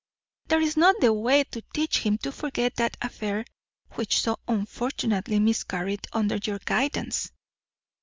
That 0.47 0.63
is 0.63 0.77
not 0.77 0.95
the 0.99 1.13
way 1.13 1.43
to 1.43 1.61
teach 1.75 1.99
him 1.99 2.17
to 2.23 2.31
forget 2.31 2.75
that 2.77 2.97
affair, 3.03 3.45
which 3.91 4.19
so 4.19 4.39
unfortunately 4.47 5.37
miscarried 5.39 6.07
under 6.11 6.37
your 6.37 6.57
guidance." 6.65 7.31